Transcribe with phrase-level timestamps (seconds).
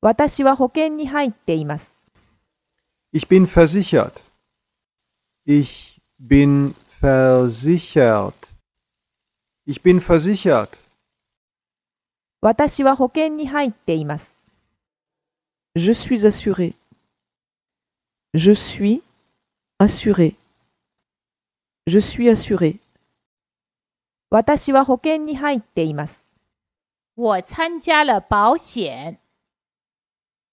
[0.00, 1.98] 私は保険に入っています。
[3.12, 4.22] Ich bin versichert.
[5.44, 8.32] Ich bin versichert.
[9.66, 10.68] Ich bin versichert.
[12.40, 14.38] 私は保険に入っています。
[15.74, 16.74] Je suis assuré.
[18.34, 19.02] Je suis
[19.80, 20.36] assuré.
[21.88, 22.78] Je suis assuré.
[24.30, 26.24] 私は保険に入っています。
[27.16, 29.18] 我参加了保险。